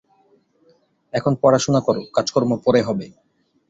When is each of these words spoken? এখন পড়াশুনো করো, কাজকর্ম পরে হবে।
এখন 1.13 1.33
পড়াশুনো 1.41 1.79
করো, 1.87 2.01
কাজকর্ম 2.15 2.51
পরে 2.65 2.81
হবে। 2.87 3.05